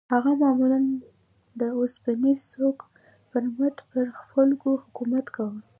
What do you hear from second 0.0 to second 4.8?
هغه معمولاً د اوسپنيز سوک پر مټ پر خلکو